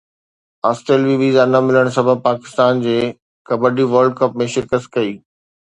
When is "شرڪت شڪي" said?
4.57-5.09